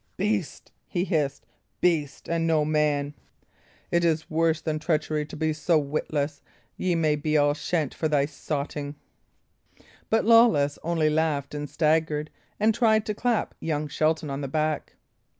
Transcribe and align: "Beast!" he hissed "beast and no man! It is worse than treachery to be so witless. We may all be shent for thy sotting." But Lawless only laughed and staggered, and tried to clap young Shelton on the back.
"Beast!" 0.17 0.71
he 0.87 1.03
hissed 1.03 1.45
"beast 1.79 2.27
and 2.27 2.47
no 2.47 2.65
man! 2.65 3.13
It 3.91 4.03
is 4.03 4.31
worse 4.31 4.59
than 4.59 4.79
treachery 4.79 5.27
to 5.27 5.37
be 5.37 5.53
so 5.53 5.77
witless. 5.77 6.41
We 6.75 6.95
may 6.95 7.11
all 7.37 7.53
be 7.53 7.59
shent 7.59 7.93
for 7.93 8.07
thy 8.07 8.25
sotting." 8.25 8.95
But 10.09 10.25
Lawless 10.25 10.79
only 10.81 11.11
laughed 11.11 11.53
and 11.53 11.69
staggered, 11.69 12.31
and 12.59 12.73
tried 12.73 13.05
to 13.05 13.13
clap 13.13 13.53
young 13.59 13.87
Shelton 13.87 14.31
on 14.31 14.41
the 14.41 14.47
back. 14.47 14.95